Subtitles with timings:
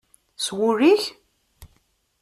[0.37, 1.03] S wul-ik?